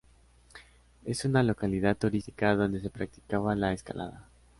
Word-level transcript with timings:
Es 1.05 1.25
una 1.25 1.43
localidad 1.43 1.95
turística 1.95 2.55
donde 2.55 2.79
se 2.81 2.89
practica 2.89 3.37
la 3.53 3.71
escalada. 3.71 4.27